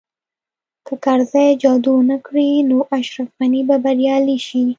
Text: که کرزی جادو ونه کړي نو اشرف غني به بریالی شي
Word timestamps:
که 0.87 0.93
کرزی 1.03 1.45
جادو 1.61 1.91
ونه 1.99 2.17
کړي 2.25 2.49
نو 2.69 2.77
اشرف 2.97 3.29
غني 3.39 3.61
به 3.67 3.75
بریالی 3.83 4.37
شي 4.47 4.61